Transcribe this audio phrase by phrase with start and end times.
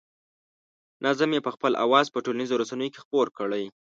[1.05, 3.65] نظم یې په خپل اواز په ټولنیزو رسنیو کې خپور کړی.